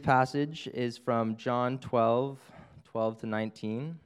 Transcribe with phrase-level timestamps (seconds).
[0.00, 2.38] passage is from John 12,
[2.84, 3.98] 12 to 19.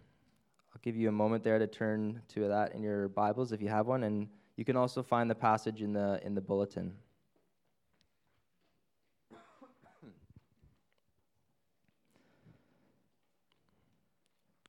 [0.73, 3.69] I'll give you a moment there to turn to that in your Bibles if you
[3.69, 6.93] have one, and you can also find the passage in the, in the bulletin.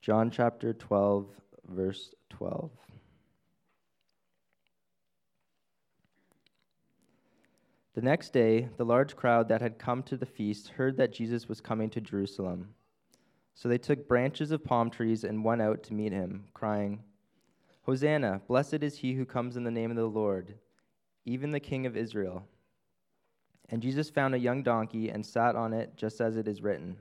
[0.01, 1.25] John chapter 12,
[1.69, 2.69] verse 12.
[7.95, 11.47] The next day, the large crowd that had come to the feast heard that Jesus
[11.47, 12.75] was coming to Jerusalem.
[13.53, 17.03] So they took branches of palm trees and went out to meet him, crying,
[17.83, 20.55] Hosanna, blessed is he who comes in the name of the Lord,
[21.23, 22.45] even the King of Israel.
[23.69, 26.97] And Jesus found a young donkey and sat on it, just as it is written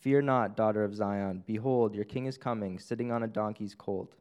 [0.00, 1.44] Fear not, daughter of Zion.
[1.46, 4.12] Behold, your king is coming, sitting on a donkey's colt.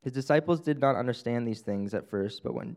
[0.00, 2.76] His disciples did not understand these things at first, but when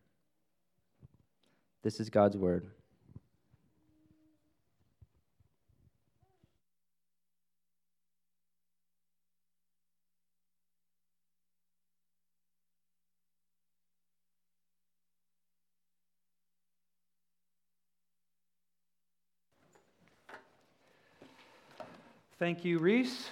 [1.83, 2.67] This is God's word.
[22.37, 23.29] Thank you, Reese.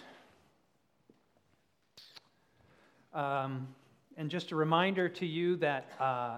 [3.14, 3.68] Um,
[4.18, 6.38] and just a reminder to you that uh,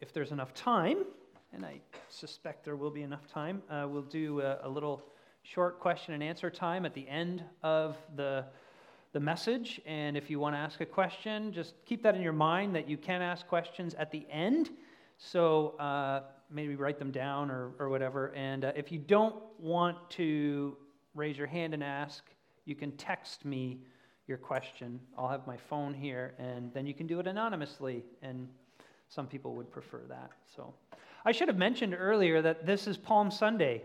[0.00, 1.04] if there's enough time,
[1.52, 3.62] and I suspect there will be enough time.
[3.70, 5.02] Uh, we'll do a, a, little
[5.42, 8.46] short question and answer time at the end of the,
[9.12, 9.80] the message.
[9.84, 12.88] And if you want to ask a question, just keep that in your mind that
[12.88, 14.70] you can ask questions at the end.
[15.18, 18.32] So uh, maybe write them down or, or whatever.
[18.34, 20.76] And uh, if you don't want to
[21.14, 22.24] raise your hand and ask,
[22.64, 23.80] you can text me
[24.26, 25.00] your question.
[25.18, 28.04] I'll have my phone here, and then you can do it anonymously.
[28.22, 28.48] And
[29.08, 30.30] some people would prefer that.
[30.56, 30.72] So.
[31.24, 33.82] I should have mentioned earlier that this is Palm Sunday.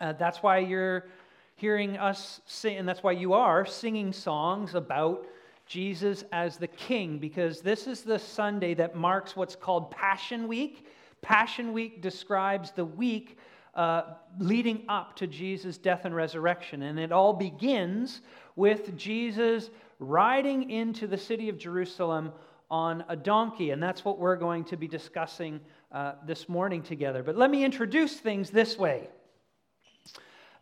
[0.00, 1.06] Uh, that's why you're
[1.54, 5.24] hearing us sing, and that's why you are singing songs about
[5.66, 10.88] Jesus as the King, because this is the Sunday that marks what's called Passion Week.
[11.20, 13.38] Passion Week describes the week
[13.76, 18.22] uh, leading up to Jesus' death and resurrection, and it all begins
[18.56, 19.70] with Jesus
[20.00, 22.32] riding into the city of Jerusalem
[22.68, 25.60] on a donkey, and that's what we're going to be discussing
[25.92, 27.22] uh, this morning together.
[27.22, 29.08] But let me introduce things this way.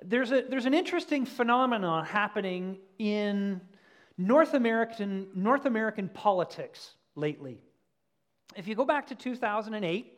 [0.03, 3.61] There's, a, there's an interesting phenomenon happening in
[4.19, 7.61] North American, North American politics lately.
[8.57, 10.13] If you go back to 2008,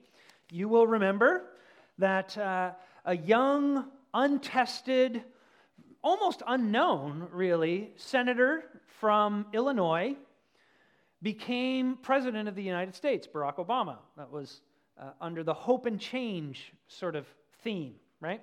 [0.51, 1.45] you will remember
[1.99, 2.73] that uh,
[3.05, 5.23] a young, untested,
[6.03, 8.65] almost unknown, really, senator
[9.01, 10.17] from Illinois
[11.21, 13.99] became president of the United States, Barack Obama.
[14.17, 14.61] That was
[15.01, 17.27] uh, under the hope and change sort of
[17.63, 18.43] theme, right?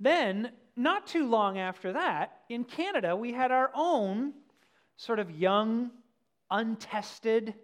[0.00, 4.32] Then, not too long after that, in Canada, we had our own
[4.96, 5.90] sort of young,
[6.50, 7.54] untested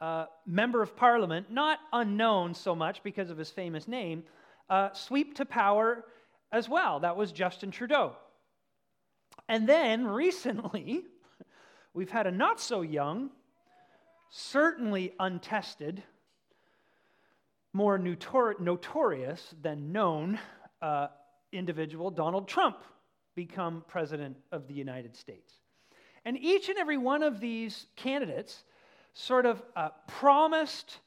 [0.00, 4.24] uh, member of parliament, not unknown so much because of his famous name,
[4.68, 6.04] uh, sweep to power
[6.52, 7.00] as well.
[7.00, 8.16] That was Justin Trudeau.
[9.48, 11.04] And then recently,
[11.94, 13.30] we've had a not so young,
[14.30, 16.02] certainly untested,
[17.76, 20.38] more notor- notorious than known
[20.80, 21.08] uh,
[21.52, 22.78] individual, Donald Trump,
[23.34, 25.52] become president of the United States.
[26.24, 28.64] And each and every one of these candidates
[29.12, 31.00] sort of uh, promised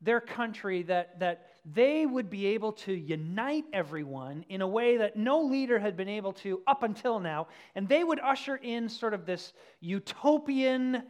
[0.00, 5.16] their country that, that they would be able to unite everyone in a way that
[5.16, 7.48] no leader had been able to up until now.
[7.74, 11.02] And they would usher in sort of this utopian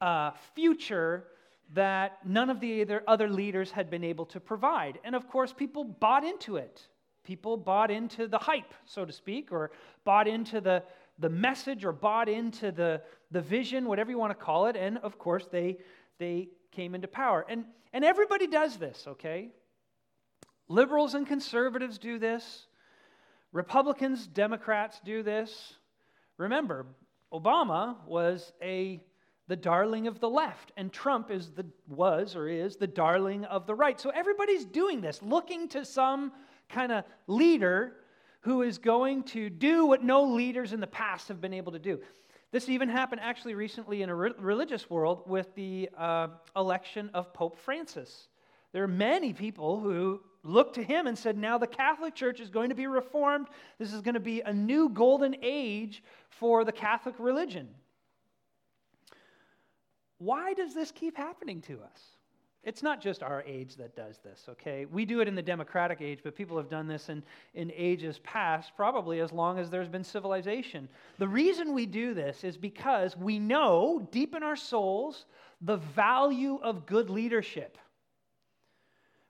[0.00, 1.26] uh, future
[1.74, 4.98] that none of the other leaders had been able to provide.
[5.04, 6.86] And of course, people bought into it.
[7.22, 9.70] People bought into the hype, so to speak, or
[10.04, 10.82] bought into the,
[11.18, 14.76] the message, or bought into the, the vision, whatever you want to call it.
[14.76, 15.78] And of course, they,
[16.18, 17.46] they came into power.
[17.48, 19.50] And, and everybody does this, okay?
[20.68, 22.66] Liberals and conservatives do this.
[23.52, 25.74] Republicans, Democrats do this.
[26.36, 26.86] Remember,
[27.32, 29.00] Obama was a
[29.50, 33.66] the darling of the left, and Trump is the was or is the darling of
[33.66, 34.00] the right.
[34.00, 36.30] So everybody's doing this, looking to some
[36.68, 37.96] kind of leader
[38.42, 41.80] who is going to do what no leaders in the past have been able to
[41.80, 41.98] do.
[42.52, 47.34] This even happened actually recently in a re- religious world with the uh, election of
[47.34, 48.28] Pope Francis.
[48.70, 52.50] There are many people who looked to him and said, Now the Catholic Church is
[52.50, 53.48] going to be reformed.
[53.80, 57.68] This is going to be a new golden age for the Catholic religion.
[60.20, 62.02] Why does this keep happening to us?
[62.62, 64.84] It's not just our age that does this, okay?
[64.84, 67.22] We do it in the democratic age, but people have done this in,
[67.54, 70.86] in ages past, probably as long as there's been civilization.
[71.18, 75.24] The reason we do this is because we know deep in our souls
[75.62, 77.78] the value of good leadership.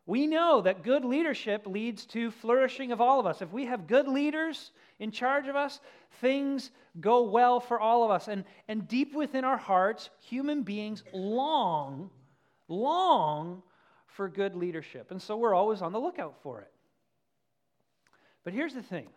[0.06, 3.42] We know that good leadership leads to flourishing of all of us.
[3.42, 5.80] If we have good leaders in charge of us,
[6.20, 6.70] things
[7.00, 8.26] go well for all of us.
[8.28, 12.10] And, and deep within our hearts, human beings long
[12.70, 13.62] long
[14.06, 15.10] for good leadership.
[15.10, 16.70] And so we're always on the lookout for it.
[18.44, 19.08] But here's the thing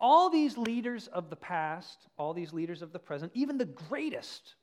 [0.00, 4.54] all these leaders of the past, all these leaders of the present, even the greatest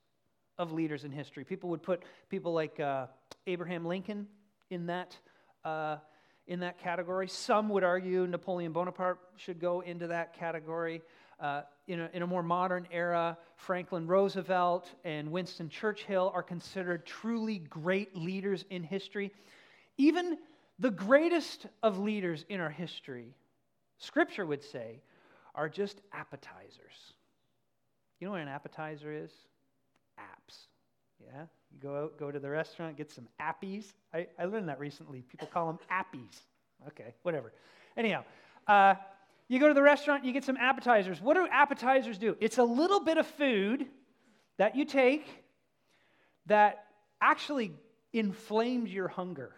[0.58, 3.08] of leaders in history, people would put people like uh,
[3.46, 4.28] Abraham Lincoln
[4.70, 5.18] in that.
[5.64, 5.98] Uh,
[6.48, 7.28] in that category.
[7.28, 11.02] Some would argue Napoleon Bonaparte should go into that category.
[11.40, 17.06] Uh, in, a, in a more modern era, Franklin Roosevelt and Winston Churchill are considered
[17.06, 19.32] truly great leaders in history.
[19.98, 20.38] Even
[20.80, 23.36] the greatest of leaders in our history,
[23.98, 25.02] Scripture would say,
[25.56, 27.14] are just appetizers.
[28.20, 29.32] You know what an appetizer is?
[30.20, 30.68] Apps.
[31.24, 31.46] Yeah?
[31.72, 33.94] You go out, go to the restaurant, get some appies.
[34.14, 35.22] I, I learned that recently.
[35.22, 36.40] People call them appies.
[36.88, 37.54] Okay, whatever.
[37.98, 38.24] Anyhow,
[38.68, 38.96] uh,
[39.48, 41.22] you go to the restaurant, you get some appetizers.
[41.22, 42.36] What do appetizers do?
[42.40, 43.86] It's a little bit of food
[44.58, 45.26] that you take
[46.48, 46.86] that
[47.22, 47.74] actually
[48.14, 49.52] inflames your hunger,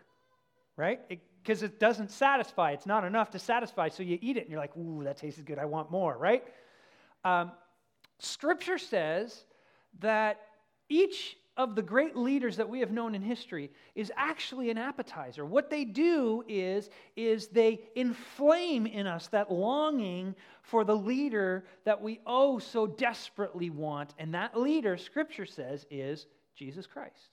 [0.75, 0.99] right?
[1.07, 2.71] Because it, it, doesn't satisfy.
[2.71, 3.89] It's not enough to satisfy.
[3.89, 5.59] So you eat it and you're like, ooh, that tastes good.
[5.59, 6.43] I want more, right?
[7.23, 7.51] Um,
[8.19, 9.43] scripture says
[9.99, 10.39] that
[10.89, 15.43] each of the great leaders that we have known in history is actually an appetizer.
[15.45, 22.01] What they do is, is they inflame in us that longing for the leader that
[22.01, 24.13] we oh so desperately want.
[24.19, 27.29] And that leader, Scripture says, is Jesus Christ.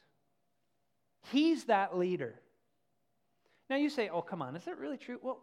[1.31, 2.41] He's that leader.
[3.69, 5.19] Now you say, oh, come on, is that really true?
[5.23, 5.41] Well,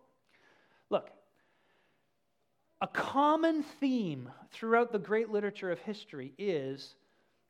[0.90, 1.12] look,
[2.82, 6.96] a common theme throughout the great literature of history is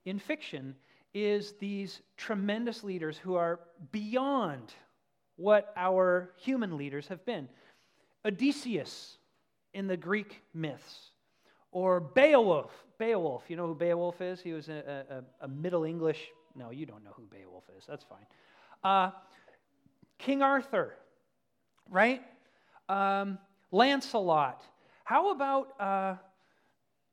[0.04, 0.76] in fiction
[1.14, 3.60] is these tremendous leaders who are
[3.92, 4.74] beyond
[5.36, 7.50] what our human leaders have been.
[8.26, 9.18] Odysseus
[9.74, 11.12] in the Greek myths,
[11.72, 12.72] or Beowulf.
[12.98, 14.42] Beowulf, you know who Beowulf is?
[14.42, 16.28] He was a, a, a Middle English.
[16.56, 17.86] No, you don't know who Beowulf is.
[17.88, 18.26] That's fine.
[18.84, 19.12] Uh,
[20.20, 20.96] King Arthur,
[21.90, 22.22] right?
[22.90, 23.40] Um,
[23.72, 24.64] Lancelot.
[25.04, 26.16] How about uh,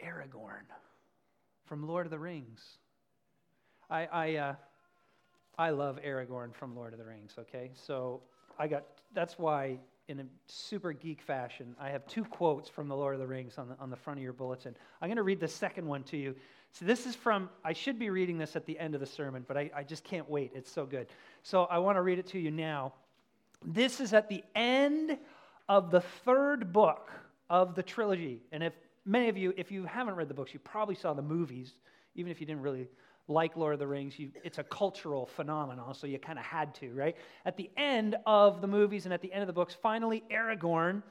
[0.04, 0.66] Aragorn
[1.66, 2.60] from Lord of the Rings?
[3.90, 4.55] I, I, uh,
[5.58, 7.70] I love Aragorn from Lord of the Rings, okay?
[7.75, 8.20] So
[8.58, 12.96] I got, that's why in a super geek fashion, I have two quotes from the
[12.96, 14.75] Lord of the Rings on the, on the front of your bulletin.
[15.00, 16.35] I'm going to read the second one to you.
[16.73, 19.44] So this is from, I should be reading this at the end of the sermon,
[19.46, 20.52] but I, I just can't wait.
[20.55, 21.08] It's so good.
[21.43, 22.93] So I want to read it to you now.
[23.64, 25.19] This is at the end
[25.69, 27.11] of the third book
[27.50, 28.43] of the trilogy.
[28.52, 28.74] And if
[29.05, 31.72] many of you, if you haven't read the books, you probably saw the movies,
[32.15, 32.86] even if you didn't really
[33.29, 36.75] like Lord of the Rings, you, it's a cultural phenomenon, so you kind of had
[36.77, 37.17] to, right?
[37.44, 41.03] At the end of the movies and at the end of the books, finally, Aragorn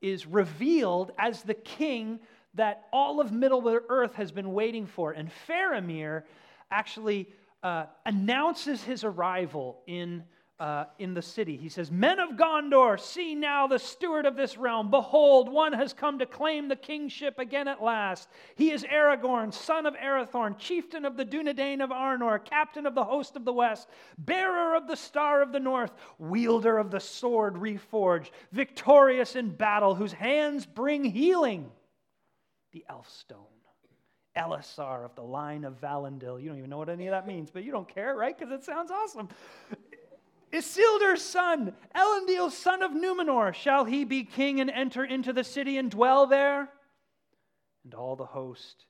[0.00, 2.18] is revealed as the king
[2.54, 5.12] that all of Middle Earth has been waiting for.
[5.12, 6.22] And Faramir
[6.70, 7.28] actually
[7.62, 10.24] uh, announces his arrival in
[10.60, 11.56] uh, in the city.
[11.56, 14.90] He says, Men of Gondor, see now the steward of this realm.
[14.90, 18.28] Behold, one has come to claim the kingship again at last.
[18.56, 23.02] He is Aragorn, son of Arathorn, chieftain of the Dunedain of Arnor, captain of the
[23.04, 23.88] host of the west,
[24.18, 29.94] bearer of the star of the north, wielder of the sword reforged, victorious in battle,
[29.94, 31.70] whose hands bring healing.
[32.72, 33.46] The Elfstone.
[34.36, 36.40] Elessar of the line of Valandil.
[36.40, 38.36] You don't even know what any of that means, but you don't care, right?
[38.38, 39.28] Because it sounds awesome.
[40.52, 45.78] Isildur's son, Elendil, son of Numenor, shall he be king and enter into the city
[45.78, 46.68] and dwell there?
[47.84, 48.84] And all the host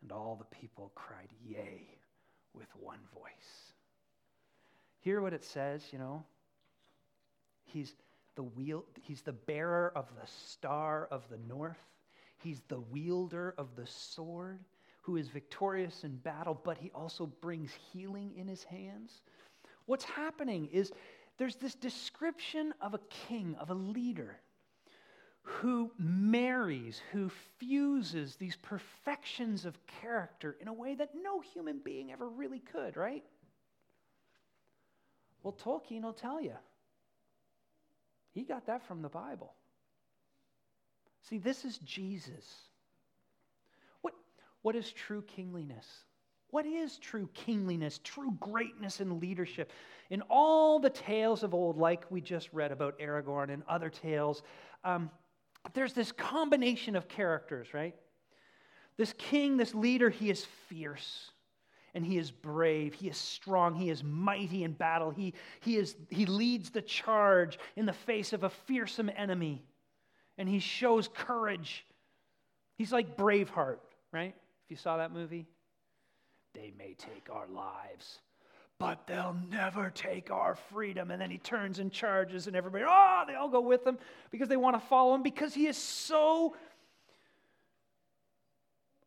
[0.00, 1.86] and all the people cried, Yea,
[2.54, 3.72] with one voice.
[5.00, 6.24] Hear what it says, you know?
[7.64, 7.94] He's
[8.34, 11.78] the wheel, he's the bearer of the star of the north.
[12.38, 14.60] He's the wielder of the sword
[15.02, 19.22] who is victorious in battle, but he also brings healing in his hands.
[19.86, 20.92] What's happening is
[21.38, 24.36] there's this description of a king, of a leader,
[25.42, 32.12] who marries, who fuses these perfections of character in a way that no human being
[32.12, 33.24] ever really could, right?
[35.42, 36.54] Well, Tolkien will tell you.
[38.32, 39.52] He got that from the Bible.
[41.28, 42.44] See, this is Jesus.
[44.00, 44.14] What,
[44.62, 45.86] what is true kingliness?
[46.52, 49.72] What is true kingliness, true greatness and leadership?
[50.10, 54.42] In all the tales of old, like we just read about Aragorn and other tales,
[54.84, 55.10] um,
[55.72, 57.94] there's this combination of characters, right?
[58.98, 61.30] This king, this leader, he is fierce
[61.94, 62.92] and he is brave.
[62.92, 63.74] He is strong.
[63.74, 65.10] He is mighty in battle.
[65.10, 69.62] He, he, is, he leads the charge in the face of a fearsome enemy
[70.36, 71.86] and he shows courage.
[72.76, 73.78] He's like Braveheart,
[74.12, 74.34] right?
[74.66, 75.46] If you saw that movie,
[76.54, 78.20] they may take our lives,
[78.78, 81.10] but they'll never take our freedom.
[81.10, 83.98] And then he turns and charges, and everybody, oh, they all go with him
[84.30, 86.56] because they want to follow him because he is so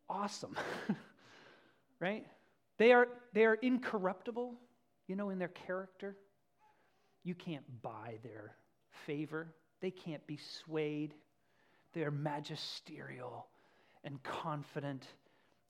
[0.09, 0.55] awesome,
[1.99, 2.25] right?
[2.77, 4.55] They are, they are incorruptible,
[5.07, 6.15] you know, in their character.
[7.23, 8.55] You can't buy their
[9.05, 11.13] favor, they can't be swayed.
[11.93, 13.47] They are magisterial
[14.03, 15.05] and confident.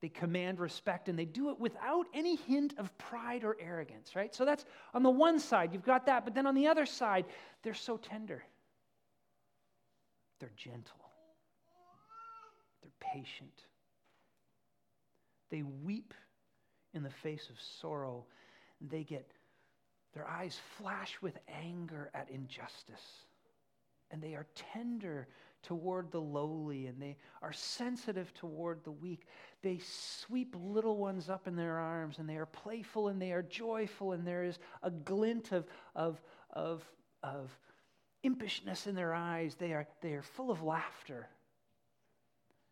[0.05, 4.35] They command respect and they do it without any hint of pride or arrogance, right?
[4.35, 6.25] So that's on the one side, you've got that.
[6.25, 7.25] But then on the other side,
[7.63, 8.43] they're so tender.
[10.39, 11.09] They're gentle.
[12.83, 13.63] They're patient.
[15.49, 16.13] They weep
[16.93, 18.25] in the face of sorrow.
[18.79, 19.31] They get,
[20.13, 23.25] their eyes flash with anger at injustice.
[24.11, 25.29] And they are tender
[25.65, 29.25] toward the lowly and they are sensitive toward the weak.
[29.61, 33.41] They sweep little ones up in their arms and they are playful and they are
[33.41, 36.83] joyful and there is a glint of, of, of,
[37.23, 37.49] of
[38.23, 39.55] impishness in their eyes.
[39.55, 41.27] They are, they are full of laughter.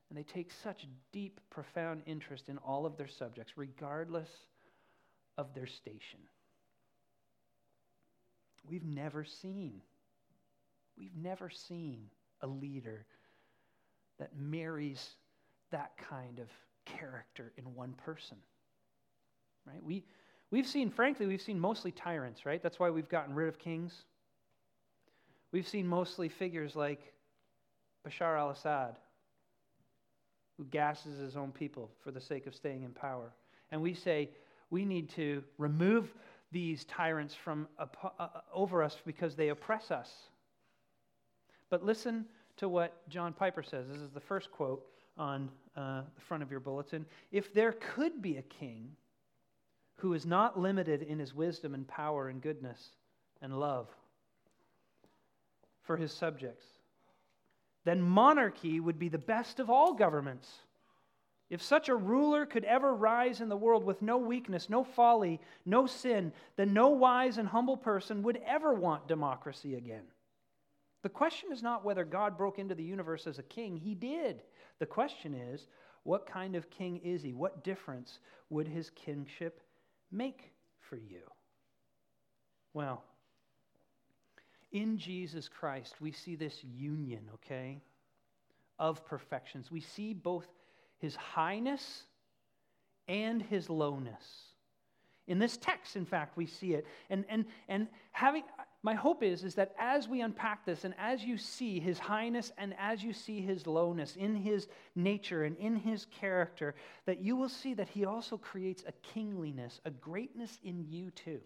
[0.09, 4.29] And they take such deep, profound interest in all of their subjects, regardless
[5.39, 6.19] of their station.
[8.69, 9.81] We've never seen,
[10.95, 12.09] we've never seen
[12.43, 13.05] a leader
[14.19, 15.15] that marries
[15.71, 16.47] that kind of
[16.85, 18.37] character in one person.
[19.65, 19.83] Right?
[19.83, 20.03] We,
[20.51, 22.61] we've seen, frankly, we've seen mostly tyrants, right?
[22.61, 23.93] That's why we've gotten rid of kings.
[25.51, 27.13] We've seen mostly figures like
[28.07, 28.97] Bashar al Assad,
[30.57, 33.33] who gasses his own people for the sake of staying in power.
[33.71, 34.29] And we say
[34.69, 36.13] we need to remove
[36.51, 40.11] these tyrants from uh, over us because they oppress us.
[41.69, 42.25] But listen
[42.57, 43.87] to what John Piper says.
[43.87, 44.85] This is the first quote
[45.17, 47.05] on uh, the front of your bulletin.
[47.31, 48.95] If there could be a king
[49.97, 52.89] who is not limited in his wisdom and power and goodness
[53.41, 53.87] and love
[55.83, 56.65] for his subjects,
[57.85, 60.49] then monarchy would be the best of all governments.
[61.49, 65.39] If such a ruler could ever rise in the world with no weakness, no folly,
[65.65, 70.03] no sin, then no wise and humble person would ever want democracy again.
[71.03, 73.77] The question is not whether God broke into the universe as a king.
[73.77, 74.41] He did.
[74.79, 75.67] The question is,
[76.03, 77.33] what kind of king is he?
[77.33, 78.19] What difference
[78.49, 79.61] would his kingship
[80.11, 81.21] make for you?
[82.73, 83.03] Well,
[84.71, 87.81] in Jesus Christ, we see this union, okay,
[88.79, 89.71] of perfections.
[89.71, 90.47] We see both
[90.97, 92.03] his highness
[93.07, 94.23] and his lowness.
[95.27, 96.85] In this text, in fact, we see it.
[97.09, 98.43] And, and, and having,
[98.83, 102.51] my hope is, is that as we unpack this and as you see his highness
[102.57, 106.75] and as you see his lowness in his nature and in his character,
[107.05, 111.39] that you will see that he also creates a kingliness, a greatness in you too,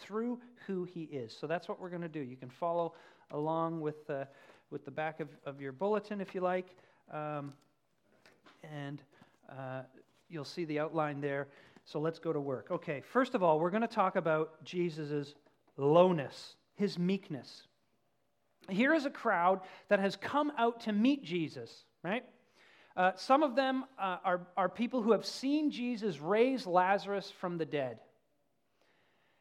[0.00, 1.36] through who he is.
[1.40, 2.20] So that's what we're going to do.
[2.20, 2.94] You can follow
[3.30, 4.24] along with, uh,
[4.70, 6.74] with the back of, of your bulletin if you like.
[7.12, 7.52] Um,
[8.74, 9.00] and
[9.48, 9.82] uh,
[10.28, 11.46] you'll see the outline there.
[11.84, 12.68] So let's go to work.
[12.72, 15.34] Okay, first of all, we're going to talk about Jesus'
[15.76, 17.62] lowness, his meekness.
[18.68, 22.24] Here is a crowd that has come out to meet Jesus, right?
[22.96, 27.58] Uh, some of them uh, are, are people who have seen Jesus raise Lazarus from
[27.58, 27.98] the dead.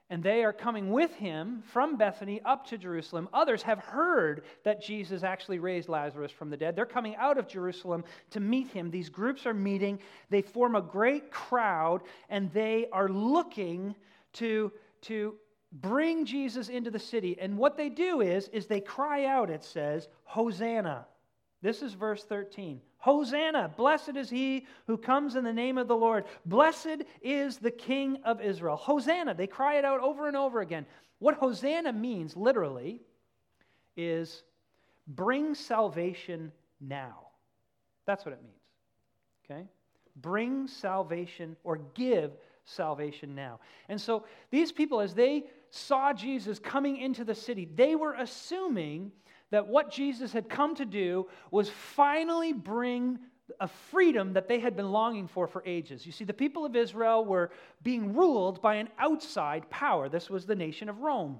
[0.09, 3.29] And they are coming with him from Bethany up to Jerusalem.
[3.31, 6.75] Others have heard that Jesus actually raised Lazarus from the dead.
[6.75, 8.91] They're coming out of Jerusalem to meet him.
[8.91, 9.99] These groups are meeting.
[10.29, 13.95] They form a great crowd, and they are looking
[14.33, 14.73] to,
[15.03, 15.35] to
[15.71, 17.37] bring Jesus into the city.
[17.39, 21.05] And what they do is, is they cry out, it says, Hosanna.
[21.61, 22.81] This is verse 13.
[22.97, 26.25] Hosanna, blessed is he who comes in the name of the Lord.
[26.45, 28.75] Blessed is the King of Israel.
[28.75, 29.33] Hosanna.
[29.33, 30.85] They cry it out over and over again.
[31.19, 33.01] What Hosanna means, literally,
[33.95, 34.43] is
[35.07, 37.27] bring salvation now.
[38.05, 38.55] That's what it means.
[39.45, 39.67] Okay?
[40.17, 42.31] Bring salvation or give
[42.71, 43.59] salvation now.
[43.89, 49.11] And so these people, as they saw Jesus coming into the city, they were assuming
[49.51, 53.19] that what Jesus had come to do was finally bring
[53.59, 56.05] a freedom that they had been longing for for ages.
[56.05, 57.51] You see, the people of Israel were
[57.83, 60.07] being ruled by an outside power.
[60.07, 61.39] This was the nation of Rome.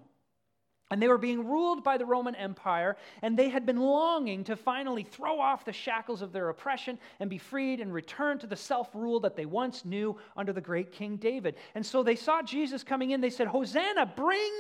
[0.92, 4.58] And they were being ruled by the Roman Empire, and they had been longing to
[4.58, 8.58] finally throw off the shackles of their oppression and be freed and return to the
[8.58, 11.56] self rule that they once knew under the great King David.
[11.76, 13.22] And so they saw Jesus coming in.
[13.22, 14.52] They said, Hosanna, bring,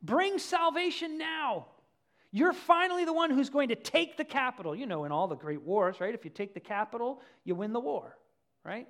[0.00, 1.66] bring salvation now.
[2.30, 4.76] You're finally the one who's going to take the capital.
[4.76, 6.14] You know, in all the great wars, right?
[6.14, 8.16] If you take the capital, you win the war,
[8.64, 8.86] right?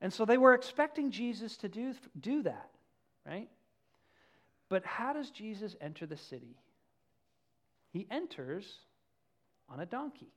[0.00, 2.70] And so they were expecting Jesus to do, do that,
[3.24, 3.48] right?
[4.72, 6.56] But how does Jesus enter the city?
[7.90, 8.64] He enters
[9.68, 10.32] on a donkey.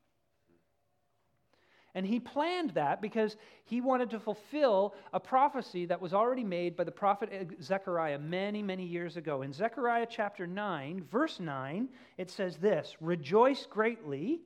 [1.94, 6.76] And he planned that because he wanted to fulfill a prophecy that was already made
[6.76, 7.32] by the prophet
[7.64, 9.42] Zechariah many, many years ago.
[9.42, 11.88] In Zechariah chapter 9, verse 9,
[12.18, 14.42] it says this Rejoice greatly,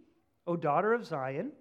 [0.46, 1.51] O daughter of Zion.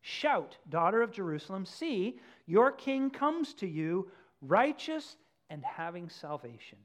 [0.00, 1.64] Shout, daughter of Jerusalem.
[1.64, 4.10] See, your king comes to you,
[4.42, 5.14] righteous
[5.48, 6.78] and having salvation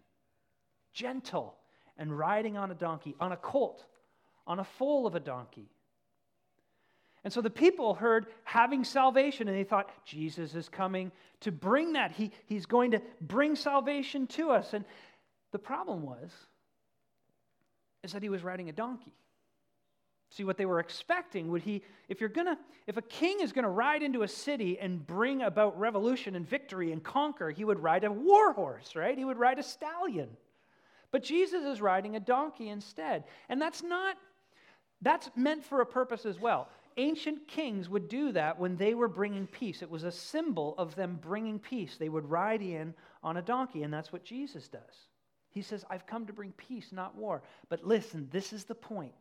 [0.94, 1.56] gentle
[1.98, 3.86] and riding on a donkey, on a colt,
[4.48, 5.70] on a foal of a donkey.
[7.24, 11.94] And so the people heard having salvation, and they thought, Jesus is coming to bring
[11.94, 12.12] that.
[12.12, 14.74] He, he's going to bring salvation to us.
[14.74, 14.84] And
[15.52, 16.32] the problem was,
[18.04, 19.14] is that he was riding a donkey.
[20.30, 22.58] See what they were expecting would he if you're going to
[22.88, 26.50] if a king is going to ride into a city and bring about revolution and
[26.50, 29.16] victory and conquer, he would ride a war horse, right?
[29.16, 30.30] He would ride a stallion.
[31.14, 33.26] But Jesus is riding a donkey instead.
[33.48, 34.18] And that's not,
[35.04, 36.68] that's meant for a purpose as well.
[36.98, 39.84] Ancient kings would do that when they were bringing peace.
[39.84, 41.98] It was a symbol of them bringing peace.
[41.98, 45.08] They would ride in on a donkey, and that's what Jesus does.
[45.52, 47.44] He says, I've come to bring peace, not war.
[47.70, 49.14] But listen, this is the point.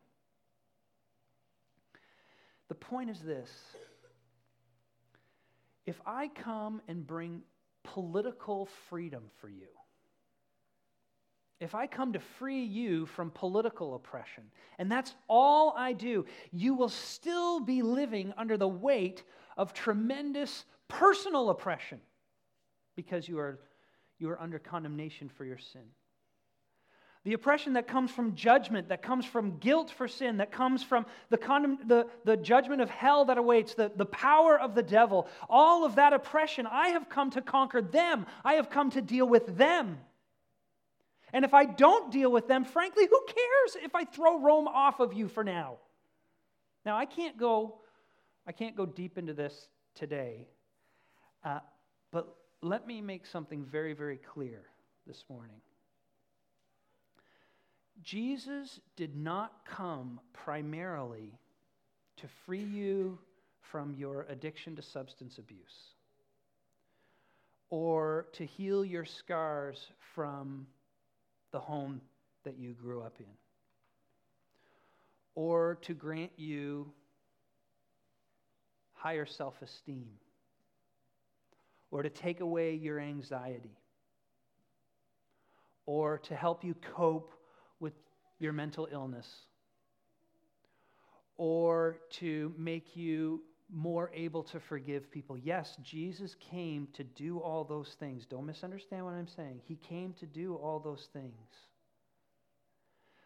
[2.68, 3.50] The point is this
[5.84, 7.42] if I come and bring
[7.84, 9.68] political freedom for you,
[11.62, 14.44] if I come to free you from political oppression,
[14.78, 19.22] and that's all I do, you will still be living under the weight
[19.56, 22.00] of tremendous personal oppression
[22.96, 23.60] because you are,
[24.18, 25.82] you are under condemnation for your sin.
[27.24, 31.06] The oppression that comes from judgment, that comes from guilt for sin, that comes from
[31.30, 35.28] the, condemn, the, the judgment of hell that awaits, the, the power of the devil,
[35.48, 38.26] all of that oppression, I have come to conquer them.
[38.44, 39.98] I have come to deal with them.
[41.32, 45.00] And if I don't deal with them, frankly, who cares if I throw Rome off
[45.00, 45.78] of you for now?
[46.84, 47.76] Now, I can't go,
[48.46, 50.48] I can't go deep into this today,
[51.44, 51.60] uh,
[52.10, 54.62] but let me make something very, very clear
[55.06, 55.60] this morning.
[58.02, 61.38] Jesus did not come primarily
[62.16, 63.18] to free you
[63.60, 65.94] from your addiction to substance abuse
[67.70, 70.66] or to heal your scars from
[71.52, 72.00] the home
[72.44, 73.26] that you grew up in,
[75.34, 76.90] or to grant you
[78.94, 80.08] higher self esteem,
[81.90, 83.76] or to take away your anxiety,
[85.86, 87.32] or to help you cope
[87.80, 87.92] with
[88.38, 89.28] your mental illness,
[91.36, 93.42] or to make you
[93.74, 95.38] more able to forgive people.
[95.38, 98.26] Yes, Jesus came to do all those things.
[98.26, 99.60] Don't misunderstand what I'm saying.
[99.64, 101.32] He came to do all those things.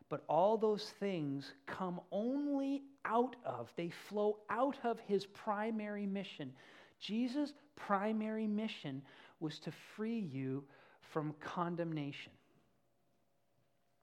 [0.08, 6.52] But all those things come only out of, they flow out of his primary mission.
[7.00, 9.02] Jesus' primary mission
[9.40, 10.62] was to free you
[11.12, 12.32] from condemnation.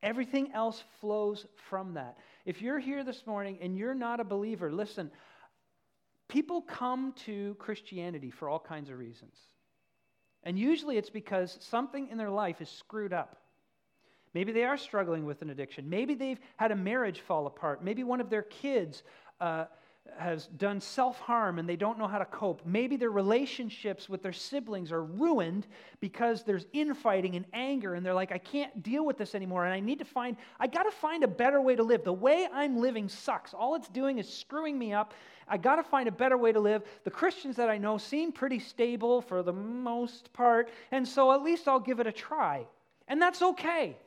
[0.01, 2.17] Everything else flows from that.
[2.45, 5.09] If you're here this morning and you're not a believer, listen,
[6.33, 9.35] people come to Christianity for all kinds of reasons.
[10.41, 13.37] And usually it's because something in their life is screwed up.
[14.33, 15.87] Maybe they are struggling with an addiction.
[15.87, 17.83] Maybe they've had a marriage fall apart.
[17.83, 19.03] Maybe one of their kids
[19.39, 19.65] uh,
[20.17, 22.61] has done self harm and they don't know how to cope.
[22.65, 25.67] Maybe their relationships with their siblings are ruined
[25.99, 29.73] because there's infighting and anger, and they're like, I can't deal with this anymore, and
[29.73, 32.03] I need to find, I got to find a better way to live.
[32.03, 33.53] The way I'm living sucks.
[33.53, 35.13] All it's doing is screwing me up.
[35.47, 36.83] I got to find a better way to live.
[37.03, 41.43] The Christians that I know seem pretty stable for the most part, and so at
[41.43, 42.65] least I'll give it a try.
[43.07, 43.97] And that's okay.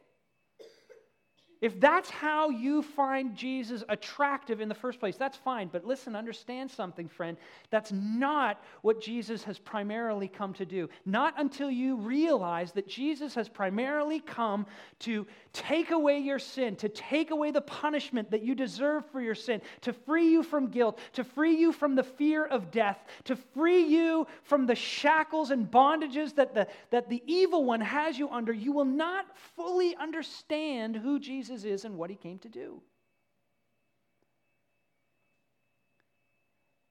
[1.62, 5.68] If that's how you find Jesus attractive in the first place, that's fine.
[5.72, 7.38] But listen, understand something, friend.
[7.70, 10.90] That's not what Jesus has primarily come to do.
[11.06, 14.66] Not until you realize that Jesus has primarily come
[15.00, 19.34] to take away your sin, to take away the punishment that you deserve for your
[19.34, 23.34] sin, to free you from guilt, to free you from the fear of death, to
[23.34, 28.28] free you from the shackles and bondages that the, that the evil one has you
[28.28, 28.52] under.
[28.52, 32.80] You will not fully understand who Jesus Jesus is and what he came to do.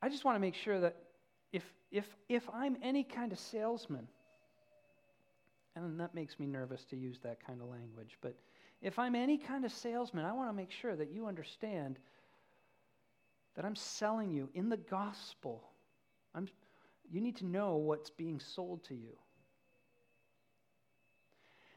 [0.02, 0.96] I just want to make sure that
[1.52, 4.08] if, if, if I'm any kind of salesman,
[5.76, 8.36] and that makes me nervous to use that kind of language, but
[8.82, 11.98] if I'm any kind of salesman, I want to make sure that you understand
[13.56, 15.64] that I'm selling you in the gospel.
[16.34, 16.48] I'm,
[17.12, 19.18] you need to know what's being sold to you.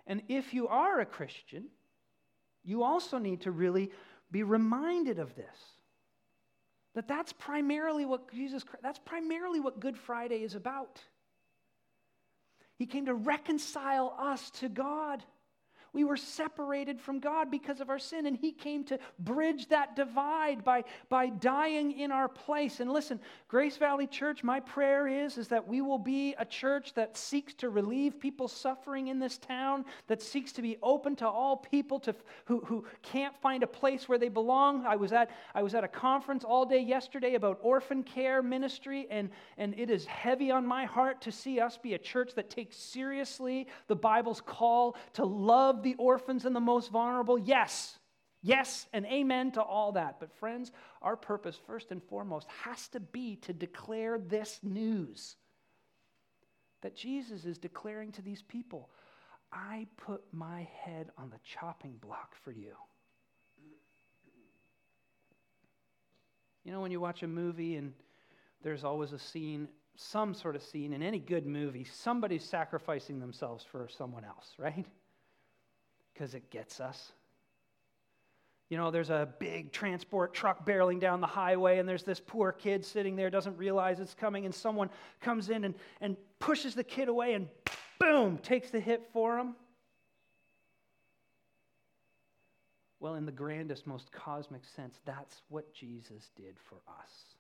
[0.07, 1.67] And if you are a Christian,
[2.69, 3.91] you also need to really
[4.31, 5.59] be reminded of this.
[6.95, 11.01] That that's primarily what Jesus that's primarily what Good Friday is about.
[12.77, 15.25] He came to reconcile us to God.
[15.93, 19.97] We were separated from God because of our sin, and He came to bridge that
[19.97, 22.81] divide by, by dying in our place.
[22.81, 26.95] And listen, Grace Valley Church, my prayer is, is that we will be a church
[26.95, 31.27] that seeks to relieve people's suffering in this town, that seeks to be open to
[31.27, 34.85] all people to, who, who can't find a place where they belong.
[34.87, 39.07] I was, at, I was at a conference all day yesterday about orphan care ministry,
[39.11, 42.51] and, and it is heavy on my heart to see us be a church that
[42.51, 47.39] takes seriously the Bible's call to love the orphans and the most vulnerable?
[47.39, 47.99] Yes.
[48.41, 50.21] Yes, and amen to all that.
[50.21, 50.71] But, friends,
[51.03, 55.37] our purpose, first and foremost, has to be to declare this news
[56.83, 58.91] that Jesus is declaring to these people
[59.51, 62.75] I put my head on the chopping block for you.
[66.65, 67.95] You know, when you watch a movie and
[68.63, 73.65] there's always a scene, some sort of scene in any good movie, somebody's sacrificing themselves
[73.65, 74.85] for someone else, right?
[76.19, 77.13] Because it gets us.
[78.71, 82.51] You know, there's a big transport truck barreling down the highway, and there's this poor
[82.51, 86.83] kid sitting there, doesn't realize it's coming, and someone comes in and, and pushes the
[86.83, 87.47] kid away and
[88.01, 89.55] boom, takes the hit for him.
[92.99, 97.38] Well, in the grandest, most cosmic sense, that's what Jesus did for us.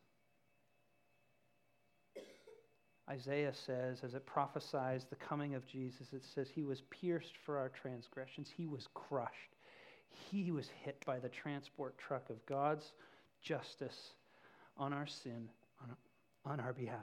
[3.08, 7.56] Isaiah says, as it prophesies the coming of Jesus, it says, He was pierced for
[7.56, 9.56] our transgressions, He was crushed.
[10.30, 12.92] He was hit by the transport truck of God's
[13.40, 14.14] justice
[14.76, 15.48] on our sin,
[16.44, 16.98] on, our behalf.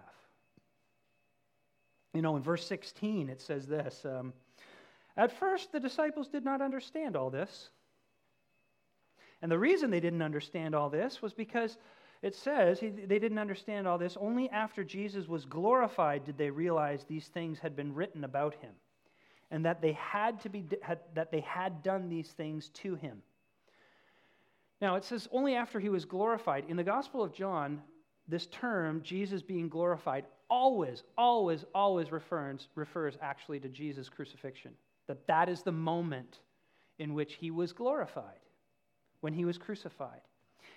[2.13, 4.33] You know, in verse 16, it says this um,
[5.17, 7.69] At first, the disciples did not understand all this.
[9.41, 11.77] And the reason they didn't understand all this was because
[12.25, 14.17] it says he, they didn't understand all this.
[14.19, 18.71] Only after Jesus was glorified did they realize these things had been written about him
[19.51, 23.21] and that they had, to be, had, that they had done these things to him.
[24.81, 26.65] Now, it says only after he was glorified.
[26.67, 27.79] In the Gospel of John,
[28.27, 34.71] this term, Jesus being glorified, always, always, always refers, refers actually to Jesus' crucifixion.
[35.05, 36.39] That that is the moment
[36.97, 38.39] in which he was glorified,
[39.21, 40.21] when he was crucified.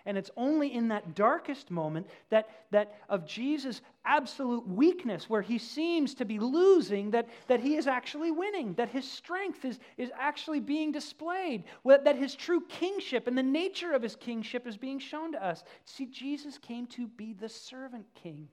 [0.07, 5.59] And it's only in that darkest moment that, that of Jesus' absolute weakness, where he
[5.59, 10.11] seems to be losing, that, that he is actually winning, that his strength is, is
[10.19, 14.99] actually being displayed, that his true kingship and the nature of his kingship is being
[14.99, 15.65] shown to us.
[15.85, 18.49] See, Jesus came to be the servant king.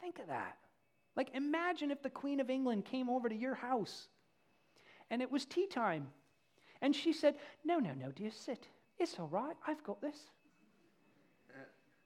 [0.00, 0.56] Think of that.
[1.16, 4.08] Like, imagine if the Queen of England came over to your house
[5.10, 6.08] and it was tea time.
[6.80, 8.66] And she said, No, no, no, dear, sit.
[9.02, 10.16] It's all right, I've got this.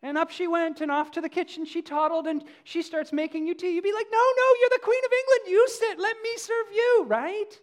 [0.03, 3.47] And up she went and off to the kitchen she toddled and she starts making
[3.47, 3.75] you tea.
[3.75, 5.51] You'd be like, no, no, you're the Queen of England.
[5.51, 7.61] You sit, let me serve you, right?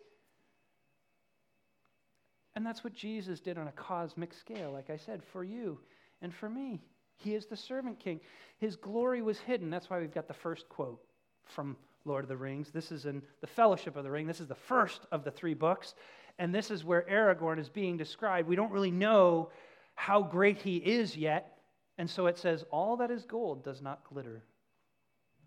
[2.56, 5.80] And that's what Jesus did on a cosmic scale, like I said, for you
[6.22, 6.82] and for me.
[7.18, 8.20] He is the servant king.
[8.60, 9.70] His glory was hidden.
[9.70, 11.02] That's why we've got the first quote
[11.46, 12.72] from Lord of the Rings.
[12.72, 14.28] This is in the Fellowship of the Ring.
[14.28, 15.96] This is the first of the three books.
[16.40, 18.48] And this is where Aragorn is being described.
[18.48, 19.50] We don't really know
[19.96, 21.58] how great he is yet.
[21.98, 24.44] And so it says, All that is gold does not glitter.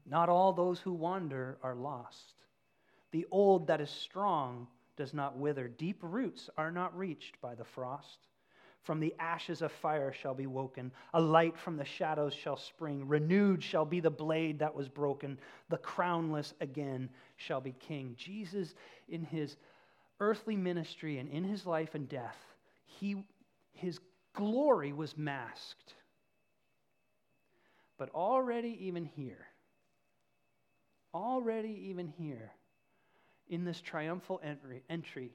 [0.09, 2.35] Not all those who wander are lost.
[3.11, 5.69] The old that is strong does not wither.
[5.69, 8.19] Deep roots are not reached by the frost.
[8.83, 10.93] From the ashes of fire shall be woken.
[11.15, 13.09] A light from the shadows shall spring.
[13.09, 15.41] Renewed shall be the blade that was broken.
[15.71, 18.15] The crownless again shall be king.
[18.17, 18.77] Jesus,
[19.09, 19.57] in his
[20.21, 22.37] earthly ministry and in his life and death,
[22.85, 23.25] he,
[23.73, 23.99] his
[24.35, 25.95] glory was masked.
[27.99, 29.47] But already, even here,
[31.15, 32.53] already, even here,
[33.49, 35.33] in this triumphal entry, entry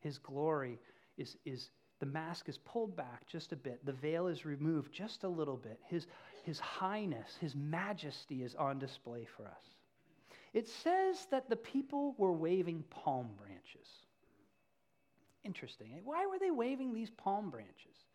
[0.00, 0.78] his glory
[1.16, 5.24] is, is the mask is pulled back just a bit, the veil is removed just
[5.24, 5.78] a little bit.
[5.88, 6.06] His,
[6.42, 9.74] his highness, his majesty is on display for us.
[10.52, 13.88] It says that the people were waving palm branches.
[15.44, 15.92] Interesting.
[15.94, 16.00] Eh?
[16.02, 18.06] Why were they waving these palm branches?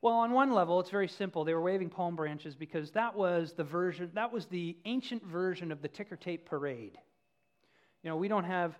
[0.00, 1.44] Well, on one level, it's very simple.
[1.44, 5.72] They were waving palm branches because that was the version, that was the ancient version
[5.72, 6.96] of the ticker tape parade.
[8.04, 8.78] You know, we don't have,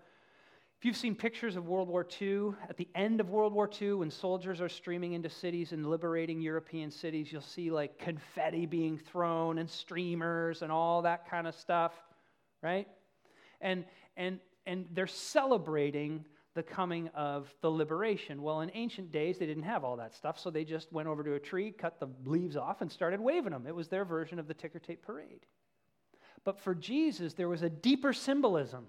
[0.79, 3.95] if you've seen pictures of World War II, at the end of World War II,
[3.95, 8.97] when soldiers are streaming into cities and liberating European cities, you'll see like confetti being
[8.97, 11.93] thrown and streamers and all that kind of stuff,
[12.63, 12.87] right?
[13.61, 13.85] And,
[14.17, 16.25] and, and they're celebrating
[16.59, 18.43] the coming of the liberation.
[18.43, 21.23] Well, in ancient days, they didn't have all that stuff, so they just went over
[21.23, 23.65] to a tree, cut the leaves off, and started waving them.
[23.65, 25.47] It was their version of the ticker tape parade.
[26.43, 28.89] But for Jesus, there was a deeper symbolism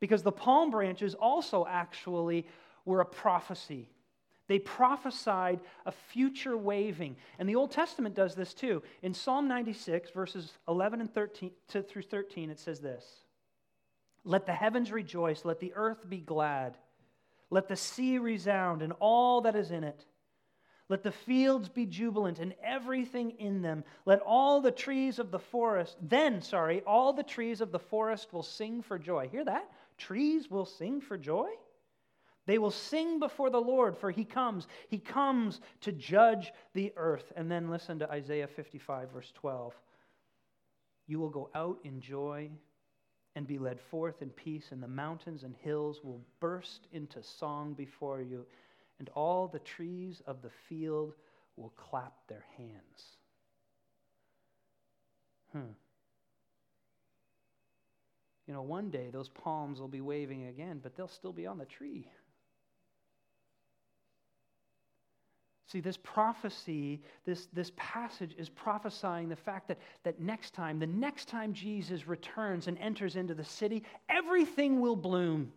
[0.00, 2.46] because the palm branches also actually
[2.86, 3.90] were a prophecy.
[4.46, 7.16] They prophesied a future waving.
[7.38, 8.82] And the Old Testament does this too.
[9.02, 13.23] In Psalm 96, verses 11 and 13 to, through 13, it says this
[14.24, 16.76] let the heavens rejoice, let the earth be glad,
[17.50, 20.04] let the sea resound and all that is in it.
[20.90, 23.84] Let the fields be jubilant and everything in them.
[24.04, 28.32] Let all the trees of the forest, then, sorry, all the trees of the forest
[28.32, 29.28] will sing for joy.
[29.28, 29.70] Hear that?
[29.96, 31.48] Trees will sing for joy?
[32.46, 34.66] They will sing before the Lord, for he comes.
[34.88, 37.32] He comes to judge the earth.
[37.34, 39.74] And then listen to Isaiah 55, verse 12.
[41.06, 42.50] You will go out in joy
[43.36, 47.74] and be led forth in peace, and the mountains and hills will burst into song
[47.74, 48.46] before you,
[48.98, 51.14] and all the trees of the field
[51.56, 53.16] will clap their hands.
[55.52, 55.72] Hmm.
[58.46, 61.58] You know, one day those palms will be waving again, but they'll still be on
[61.58, 62.08] the tree.
[65.74, 70.86] See, this prophecy, this, this passage is prophesying the fact that, that next time, the
[70.86, 75.52] next time Jesus returns and enters into the city, everything will bloom.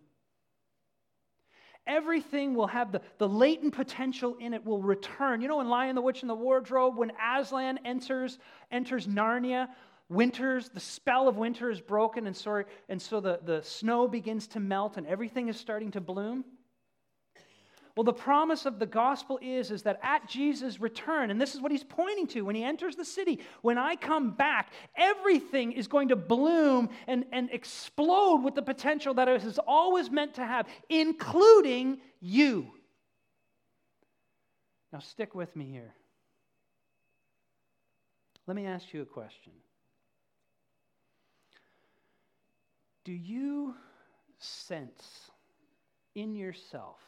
[1.85, 5.39] Everything will have the, the latent potential in it will return.
[5.39, 8.39] You know, in Lion, the Witch, and the Wardrobe, when Aslan enters,
[8.71, 9.67] enters Narnia,
[10.09, 14.47] winters, the spell of winter is broken, and so, and so the, the snow begins
[14.47, 16.43] to melt and everything is starting to bloom.
[17.97, 21.61] Well, the promise of the gospel is, is that at Jesus' return, and this is
[21.61, 25.87] what he's pointing to when he enters the city, when I come back, everything is
[25.87, 30.45] going to bloom and, and explode with the potential that it has always meant to
[30.45, 32.67] have, including you.
[34.93, 35.95] Now, stick with me here.
[38.45, 39.53] Let me ask you a question.
[43.05, 43.73] Do you
[44.37, 45.31] sense
[46.13, 46.99] in yourself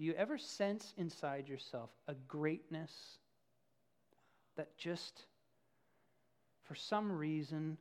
[0.00, 2.90] do you ever sense inside yourself a greatness
[4.56, 5.26] that just,
[6.64, 7.76] for some reason,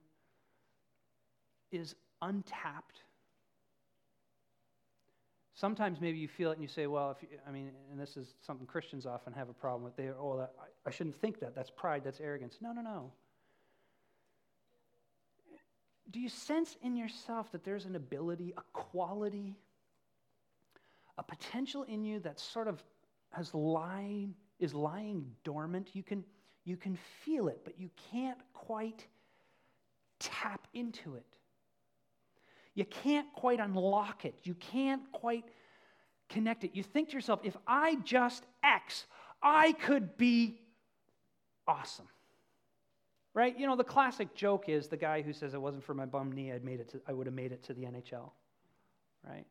[1.71, 3.03] is untapped?
[5.53, 8.17] Sometimes maybe you feel it and you say, well, if you, I mean, and this
[8.17, 9.95] is something Christians often have a problem with.
[9.95, 11.55] They are, oh, that, I, I shouldn't think that.
[11.55, 12.01] That's pride.
[12.03, 12.57] That's arrogance.
[12.59, 13.13] No, no, no.
[16.11, 19.55] Do you sense in yourself that there's an ability, a quality
[21.19, 22.81] a potential in you that sort of
[23.31, 25.89] has lying, is lying dormant.
[25.93, 26.23] You can,
[26.63, 29.05] you can feel it, but you can't quite
[30.19, 31.25] tap into it.
[32.73, 34.35] You can't quite unlock it.
[34.43, 35.43] You can't quite
[36.29, 36.71] connect it.
[36.73, 39.05] You think to yourself, if I just X,
[39.43, 40.61] I could be
[41.67, 42.07] awesome.
[43.33, 43.57] Right?
[43.59, 46.31] You know, the classic joke is the guy who says it wasn't for my bum
[46.31, 48.31] knee, I'd made it to, I would have made it to the NHL.
[49.27, 49.45] Right?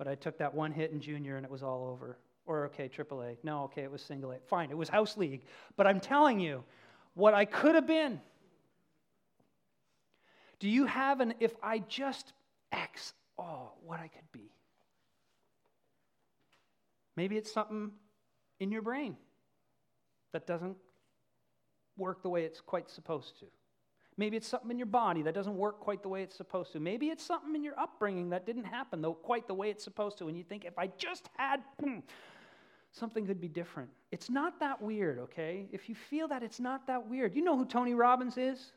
[0.00, 2.16] But I took that one hit in junior and it was all over.
[2.46, 3.36] Or, okay, AAA.
[3.42, 4.38] No, okay, it was single A.
[4.48, 5.42] Fine, it was house league.
[5.76, 6.64] But I'm telling you,
[7.12, 8.18] what I could have been.
[10.58, 12.32] Do you have an if I just
[12.72, 14.50] X, oh, what I could be?
[17.14, 17.90] Maybe it's something
[18.58, 19.18] in your brain
[20.32, 20.78] that doesn't
[21.98, 23.46] work the way it's quite supposed to.
[24.20, 26.78] Maybe it's something in your body that doesn't work quite the way it's supposed to.
[26.78, 30.18] Maybe it's something in your upbringing that didn't happen though quite the way it's supposed
[30.18, 30.28] to.
[30.28, 32.00] And you think, if I just had, hmm,
[32.92, 33.88] something could be different.
[34.12, 35.68] It's not that weird, okay?
[35.72, 37.34] If you feel that, it's not that weird.
[37.34, 38.72] You know who Tony Robbins is?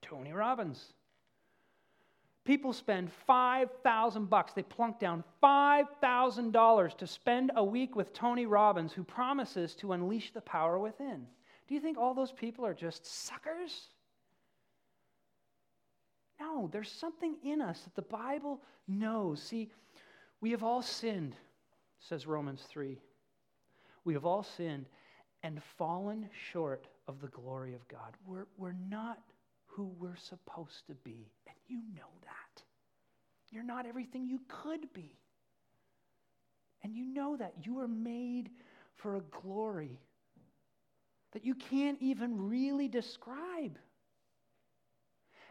[0.00, 0.92] Tony Robbins.
[2.44, 4.52] People spend 5,000 bucks.
[4.52, 10.32] They plunk down $5,000 to spend a week with Tony Robbins, who promises to unleash
[10.32, 11.26] the power within.
[11.66, 13.88] Do you think all those people are just suckers?
[16.38, 19.42] No, there's something in us that the Bible knows.
[19.42, 19.70] See,
[20.40, 21.34] we have all sinned,
[22.00, 22.98] says Romans 3.
[24.04, 24.86] We have all sinned
[25.42, 28.14] and fallen short of the glory of God.
[28.26, 29.18] We're, we're not
[29.66, 32.62] who we're supposed to be, and you know that.
[33.50, 35.12] You're not everything you could be.
[36.82, 37.54] And you know that.
[37.62, 38.50] You are made
[38.94, 39.98] for a glory
[41.32, 43.78] that you can't even really describe.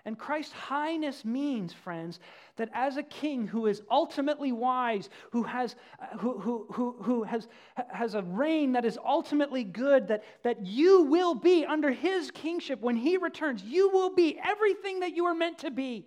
[0.05, 2.19] And Christ's highness means, friends,
[2.57, 7.23] that as a king who is ultimately wise, who has, uh, who, who, who, who
[7.23, 7.47] has,
[7.89, 12.81] has a reign that is ultimately good, that, that you will be under his kingship
[12.81, 13.63] when he returns.
[13.63, 16.05] You will be everything that you are meant to be.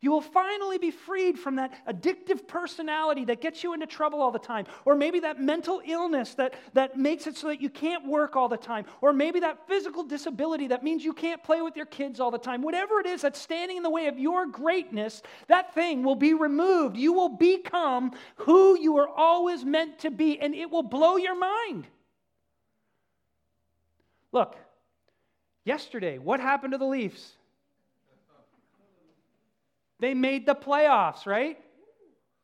[0.00, 4.30] You will finally be freed from that addictive personality that gets you into trouble all
[4.30, 4.66] the time.
[4.84, 8.48] Or maybe that mental illness that, that makes it so that you can't work all
[8.48, 8.84] the time.
[9.00, 12.38] Or maybe that physical disability that means you can't play with your kids all the
[12.38, 12.62] time.
[12.62, 16.34] Whatever it is that's standing in the way of your greatness, that thing will be
[16.34, 16.96] removed.
[16.96, 21.36] You will become who you are always meant to be, and it will blow your
[21.36, 21.86] mind.
[24.32, 24.56] Look,
[25.64, 27.35] yesterday, what happened to the Leafs?
[30.00, 31.58] They made the playoffs, right?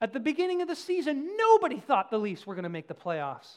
[0.01, 2.95] At the beginning of the season, nobody thought the Leafs were going to make the
[2.95, 3.49] playoffs.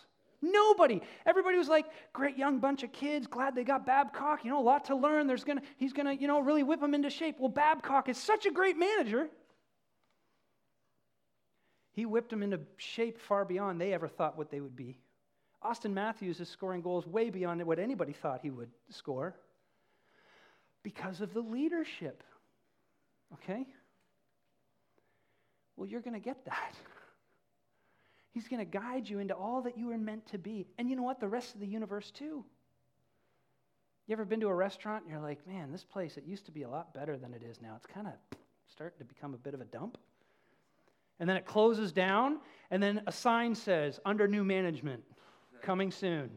[0.42, 1.02] Nobody.
[1.26, 4.62] Everybody was like, great young bunch of kids, glad they got Babcock, you know, a
[4.62, 5.28] lot to learn.
[5.28, 7.38] There's gonna, he's going to, you know, really whip them into shape.
[7.40, 9.28] Well, Babcock is such a great manager.
[11.94, 15.00] He whipped them into shape far beyond they ever thought what they would be.
[15.64, 19.36] Auston Matthews is scoring goals way beyond what anybody thought he would score
[20.84, 22.22] because of the leadership.
[23.34, 23.66] Okay?
[25.78, 26.74] Well, you're going to get that.
[28.32, 30.68] He's going to guide you into all that you are meant to be.
[30.78, 31.20] And you know what?
[31.20, 32.44] The rest of the universe, too.
[34.08, 36.52] You ever been to a restaurant and you're like, man, this place, it used to
[36.52, 37.74] be a lot better than it is now.
[37.76, 38.14] It's kind of
[38.68, 39.98] starting to become a bit of a dump.
[41.20, 45.02] And then it closes down, and then a sign says, under new management,
[45.62, 46.30] coming soon.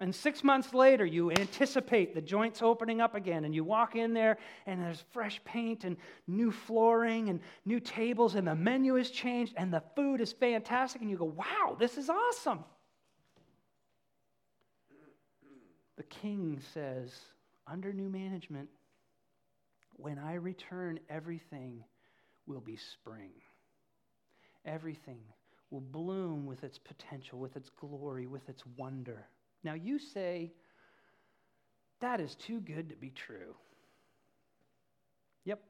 [0.00, 4.12] And six months later, you anticipate the joints opening up again, and you walk in
[4.12, 9.10] there, and there's fresh paint and new flooring and new tables, and the menu has
[9.10, 12.64] changed, and the food is fantastic, and you go, wow, this is awesome.
[15.96, 17.12] The king says,
[17.68, 18.68] under new management,
[19.92, 21.84] when I return, everything
[22.48, 23.30] will be spring.
[24.66, 25.20] Everything
[25.70, 29.28] will bloom with its potential, with its glory, with its wonder.
[29.64, 30.52] Now you say,
[32.00, 33.54] that is too good to be true.
[35.46, 35.60] Yep,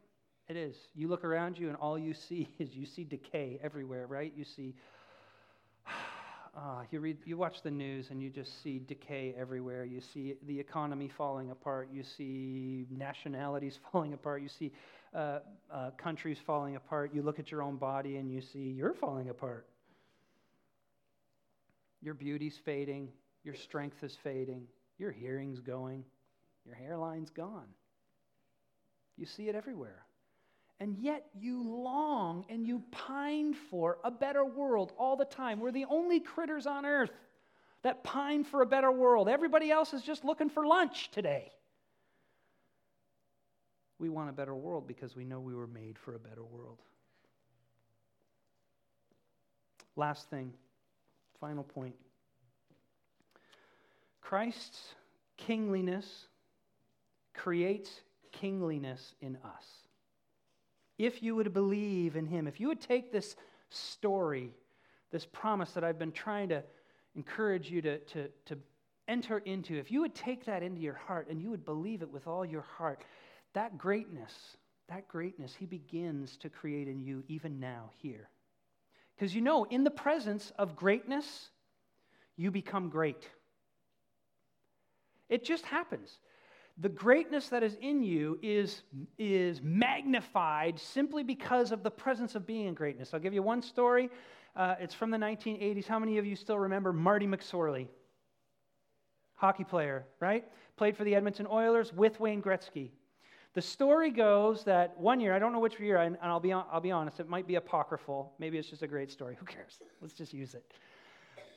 [0.48, 0.74] it is.
[0.94, 4.33] You look around you and all you see is you see decay everywhere, right?
[4.37, 4.74] You see,
[6.57, 9.85] uh, you, read, you watch the news and you just see decay everywhere.
[9.85, 11.88] You see the economy falling apart.
[11.92, 14.42] You see nationalities falling apart.
[14.42, 14.72] You see
[15.14, 15.38] uh,
[15.72, 17.14] uh, countries falling apart.
[17.14, 19.66] You look at your own body and you see you're falling apart.
[22.02, 23.09] Your beauty's fading.
[23.44, 24.66] Your strength is fading.
[24.98, 26.04] Your hearing's going.
[26.64, 27.68] Your hairline's gone.
[29.16, 30.04] You see it everywhere.
[30.80, 35.61] And yet you long and you pine for a better world all the time.
[35.61, 37.12] We're the only critters on earth
[37.83, 39.28] that pine for a better world.
[39.28, 41.52] Everybody else is just looking for lunch today.
[43.98, 46.78] We want a better world because we know we were made for a better world.
[49.96, 50.52] Last thing,
[51.40, 51.94] final point.
[54.25, 54.81] Christ's
[55.37, 56.27] kingliness
[57.35, 57.91] creates
[58.33, 59.65] kingliness in us.
[60.97, 63.37] If you would believe in him, if you would take this
[63.69, 64.55] story,
[65.13, 66.63] this promise that I've been trying to
[67.15, 68.59] encourage you to, to, to
[69.09, 72.11] enter into, if you would take that into your heart and you would believe it
[72.11, 73.05] with all your heart,
[73.53, 74.33] that greatness,
[74.89, 78.31] that greatness, he begins to create in you even now, here.
[79.14, 81.51] Because you know, in the presence of greatness,
[82.37, 83.29] you become great.
[85.29, 86.18] It just happens.
[86.79, 88.83] The greatness that is in you is,
[89.16, 93.14] is magnified simply because of the presence of being in greatness.
[93.14, 94.11] I'll give you one story.
[94.57, 95.87] Uh, it's from the 1980s.
[95.87, 97.87] How many of you still remember Marty McSorley?
[99.37, 100.45] Hockey player, right?
[100.77, 102.91] Played for the Edmonton Oilers with Wayne Gretzky.
[103.55, 106.81] The story goes that one year, I don't know which year, and I'll be, I'll
[106.81, 108.33] be honest, it might be apocryphal.
[108.41, 109.37] Maybe it's just a great story.
[109.39, 109.79] Who cares?
[110.01, 110.64] Let's just use it.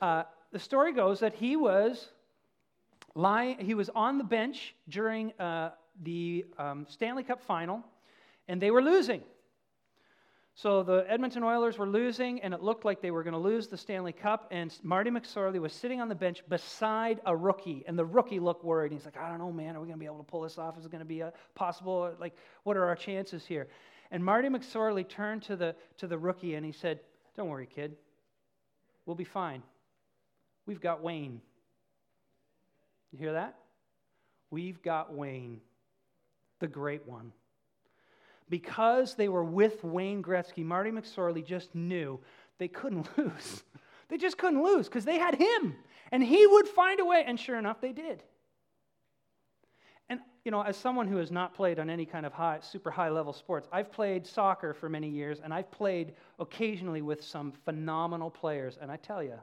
[0.00, 2.10] Uh, the story goes that he was
[3.18, 5.70] lying, he was on the bench during uh,
[6.02, 7.84] the um, Stanley Cup final
[8.48, 9.22] and they were losing.
[10.54, 13.68] So the Edmonton Oilers were losing, and it looked like they were going to lose
[13.68, 14.48] the Stanley Cup.
[14.50, 18.64] And Marty McSorley was sitting on the bench beside a rookie, and the rookie looked
[18.64, 18.90] worried.
[18.90, 19.76] He's like, "I don't know, man.
[19.76, 20.76] Are we going to be able to pull this off?
[20.76, 21.22] Is it going to be
[21.54, 22.12] possible?
[22.18, 23.68] Like, what are our chances here?"
[24.10, 27.00] And Marty McSorley turned to the to the rookie and he said,
[27.36, 27.96] "Don't worry, kid.
[29.06, 29.62] We'll be fine.
[30.66, 31.40] We've got Wayne.
[33.12, 33.56] You hear that?
[34.50, 35.60] We've got Wayne,
[36.60, 37.32] the great one."
[38.50, 42.20] because they were with Wayne Gretzky, Marty McSorley just knew
[42.58, 43.62] they couldn't lose.
[44.08, 45.76] they just couldn't lose because they had him,
[46.10, 47.24] and he would find a way.
[47.26, 48.22] And sure enough, they did.
[50.08, 52.90] And you know, as someone who has not played on any kind of high, super
[52.90, 57.52] high level sports, I've played soccer for many years, and I've played occasionally with some
[57.64, 58.78] phenomenal players.
[58.80, 59.38] And I tell you,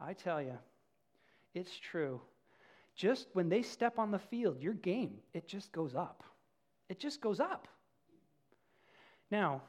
[0.00, 0.56] I tell you,
[1.58, 2.20] it's true.
[2.94, 6.24] Just when they step on the field, your game it just goes up.
[6.88, 7.68] It just goes up.
[9.30, 9.62] Now,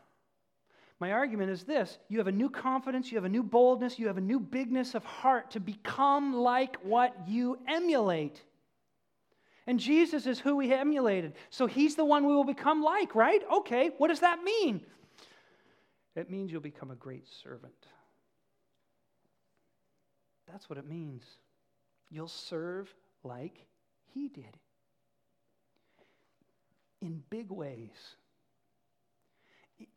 [0.99, 4.07] my argument is this you have a new confidence, you have a new boldness, you
[4.07, 8.41] have a new bigness of heart to become like what you emulate.
[9.67, 11.33] And Jesus is who we emulated.
[11.51, 13.41] So he's the one we will become like, right?
[13.59, 14.81] Okay, what does that mean?
[16.15, 17.85] It means you'll become a great servant.
[20.51, 21.23] That's what it means.
[22.10, 22.93] You'll serve
[23.24, 23.66] like
[24.14, 24.57] he did
[27.01, 28.16] in big ways.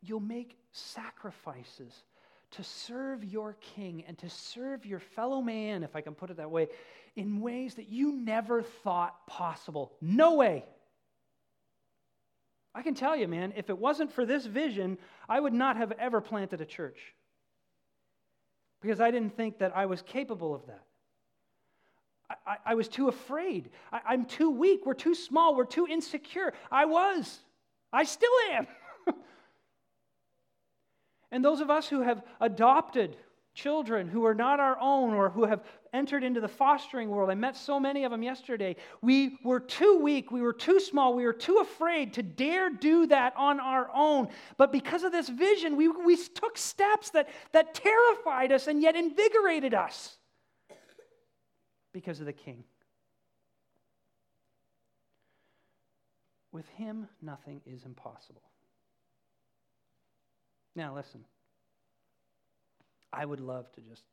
[0.01, 2.05] You'll make sacrifices
[2.53, 6.37] to serve your king and to serve your fellow man, if I can put it
[6.37, 6.69] that way,
[7.17, 9.93] in ways that you never thought possible.
[10.01, 10.65] No way.
[12.75, 14.99] I can tell you, man, if it wasn't for this vision,
[15.29, 16.99] I would not have ever planted a church.
[18.81, 20.85] Because I didn't think that I was capable of that.
[22.47, 23.71] I, I was too afraid.
[23.93, 24.87] I, I'm too weak.
[24.87, 25.55] We're too small.
[25.55, 26.53] We're too insecure.
[26.71, 27.39] I was.
[27.93, 28.67] I still am.
[31.33, 33.17] and those of us who have adopted
[33.55, 35.63] children who are not our own or who have
[35.93, 37.29] entered into the fostering world.
[37.29, 38.77] I met so many of them yesterday.
[39.03, 43.07] We were too weak, we were too small, we were too afraid to dare do
[43.09, 44.29] that on our own.
[44.57, 48.97] But because of this vision, we, we took steps that, that terrified us and yet
[48.97, 50.17] invigorated us
[51.93, 52.65] because of the king.
[56.53, 58.43] With him, nothing is impossible.
[60.75, 61.25] Now, listen.
[63.13, 64.05] I would love to just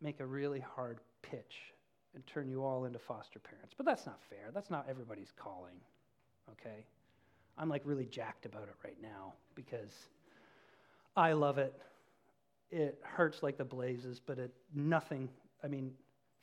[0.00, 1.72] make a really hard pitch
[2.14, 4.50] and turn you all into foster parents, but that's not fair.
[4.52, 5.76] That's not everybody's calling,
[6.52, 6.84] okay?
[7.56, 9.92] I'm like really jacked about it right now because
[11.16, 11.74] I love it.
[12.70, 15.28] It hurts like the blazes, but it nothing,
[15.62, 15.92] I mean,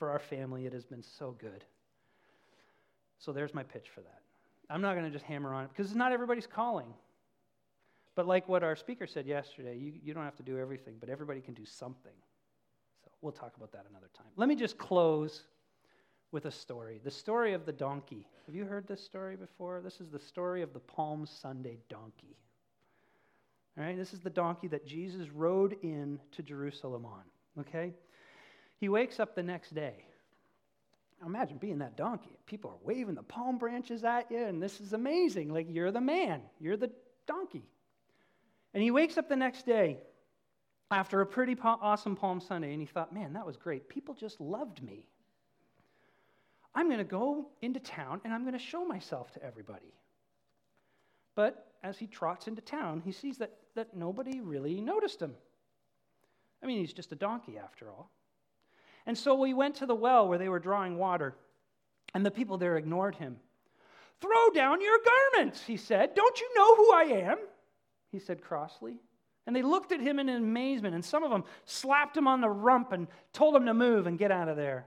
[0.01, 1.63] for our family, it has been so good.
[3.19, 4.21] So there's my pitch for that.
[4.67, 6.91] I'm not going to just hammer on it because it's not everybody's calling.
[8.15, 11.07] But like what our speaker said yesterday, you, you don't have to do everything, but
[11.07, 12.15] everybody can do something.
[13.03, 14.25] So we'll talk about that another time.
[14.37, 15.43] Let me just close
[16.31, 18.27] with a story the story of the donkey.
[18.47, 19.81] Have you heard this story before?
[19.81, 22.39] This is the story of the Palm Sunday donkey.
[23.77, 27.21] All right, this is the donkey that Jesus rode in to Jerusalem on.
[27.59, 27.93] Okay?
[28.81, 29.93] He wakes up the next day.
[31.23, 32.35] Imagine being that donkey.
[32.47, 35.53] People are waving the palm branches at you, and this is amazing.
[35.53, 36.91] Like, you're the man, you're the
[37.27, 37.63] donkey.
[38.73, 39.99] And he wakes up the next day
[40.89, 43.87] after a pretty awesome Palm Sunday, and he thought, man, that was great.
[43.87, 45.05] People just loved me.
[46.73, 49.93] I'm going to go into town and I'm going to show myself to everybody.
[51.35, 55.35] But as he trots into town, he sees that, that nobody really noticed him.
[56.63, 58.09] I mean, he's just a donkey after all.
[59.05, 61.35] And so we went to the well where they were drawing water,
[62.13, 63.37] and the people there ignored him.
[64.19, 64.99] Throw down your
[65.33, 66.13] garments, he said.
[66.13, 67.37] Don't you know who I am?
[68.11, 68.97] He said crossly.
[69.47, 72.49] And they looked at him in amazement, and some of them slapped him on the
[72.49, 74.85] rump and told him to move and get out of there.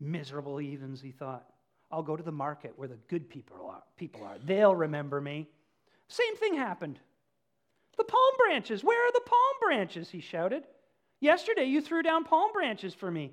[0.00, 1.44] Miserable heathens, he thought.
[1.90, 3.82] I'll go to the market where the good people are.
[3.98, 4.38] People are.
[4.42, 5.46] They'll remember me.
[6.08, 6.98] Same thing happened.
[7.98, 8.82] The palm branches.
[8.82, 10.08] Where are the palm branches?
[10.08, 10.64] He shouted.
[11.22, 13.30] Yesterday you threw down palm branches for me.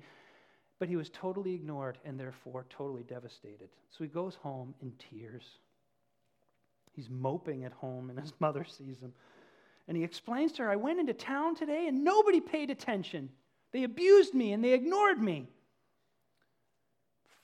[0.78, 3.68] But he was totally ignored and therefore totally devastated.
[3.90, 5.42] So he goes home in tears.
[6.92, 9.12] He's moping at home, and his mother sees him.
[9.88, 13.28] And he explains to her, I went into town today and nobody paid attention.
[13.72, 15.48] They abused me and they ignored me.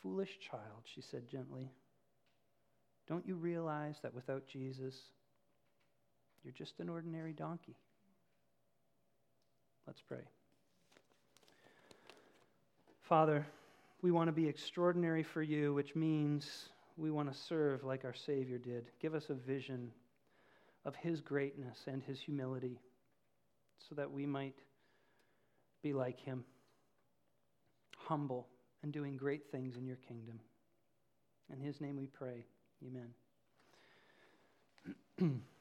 [0.00, 1.72] Foolish child, she said gently.
[3.08, 4.94] Don't you realize that without Jesus,
[6.44, 7.76] you're just an ordinary donkey?
[9.86, 10.22] Let's pray.
[13.02, 13.46] Father,
[14.02, 18.14] we want to be extraordinary for you, which means we want to serve like our
[18.14, 18.90] Savior did.
[19.00, 19.92] Give us a vision
[20.84, 22.80] of His greatness and His humility
[23.88, 24.58] so that we might
[25.82, 26.44] be like Him,
[27.96, 28.48] humble
[28.82, 30.40] and doing great things in your kingdom.
[31.52, 32.44] In His name we pray.
[32.84, 33.14] Amen.